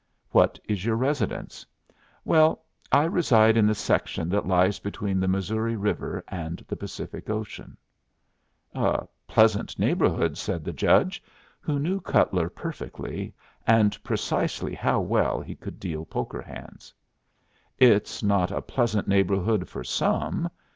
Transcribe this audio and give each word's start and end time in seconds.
"What 0.31 0.57
is 0.63 0.83
your 0.83 0.95
residence?" 0.95 1.63
"Well, 2.25 2.65
I 2.91 3.03
reside 3.03 3.55
in 3.55 3.67
the 3.67 3.75
section 3.75 4.29
that 4.29 4.47
lies 4.47 4.79
between 4.79 5.19
the 5.19 5.27
Missouri 5.27 5.75
River 5.75 6.23
and 6.27 6.57
the 6.67 6.75
Pacific 6.75 7.29
Ocean." 7.29 7.77
"A 8.73 9.05
pleasant 9.27 9.77
neighborhood," 9.77 10.39
said 10.39 10.63
the 10.65 10.73
judge, 10.73 11.21
who 11.59 11.77
knew 11.77 12.01
Cutler 12.01 12.49
perfectly, 12.49 13.35
and 13.67 14.03
precisely 14.03 14.73
how 14.73 15.01
well 15.01 15.39
he 15.39 15.53
could 15.53 15.79
deal 15.79 16.05
poker 16.05 16.41
hands. 16.41 16.91
"It's 17.77 18.23
not 18.23 18.49
a 18.49 18.59
pleasant 18.63 19.07
neighborhood 19.07 19.69
for 19.69 19.83
some." 19.83 20.49